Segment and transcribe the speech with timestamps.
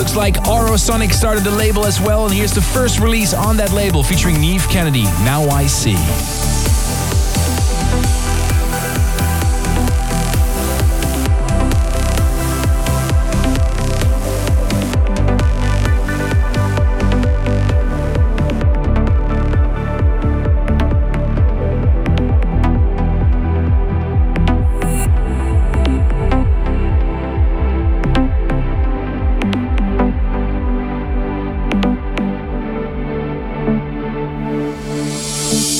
[0.00, 3.70] Looks like Aurosonic started the label as well, and here's the first release on that
[3.72, 6.49] label featuring Neev Kennedy, Now I See.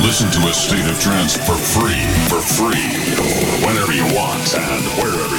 [0.00, 2.88] Listen to a state of trance for free, for free,
[3.66, 5.36] whenever you want and wherever